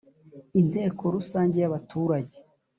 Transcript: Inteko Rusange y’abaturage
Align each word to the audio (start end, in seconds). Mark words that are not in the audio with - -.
Inteko 0.59 1.03
Rusange 1.15 1.57
y’abaturage 1.59 2.35